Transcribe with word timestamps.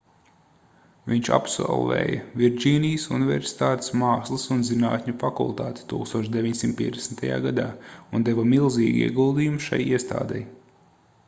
viņš 1.11 1.27
absolvēja 1.35 2.23
virdžīnijas 2.41 3.05
universitātes 3.17 3.93
mākslas 4.05 4.47
un 4.55 4.65
zinātņu 4.71 5.15
fakultāti 5.25 5.87
1950. 5.93 7.31
gadā 7.47 7.69
un 8.19 8.29
deva 8.31 8.49
milzīgu 8.55 9.05
ieguldījumu 9.11 9.63
šai 9.69 9.83
iestādei 9.93 10.45